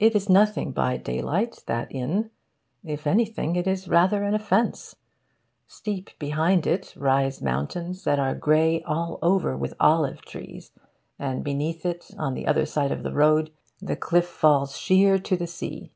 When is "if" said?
2.84-3.06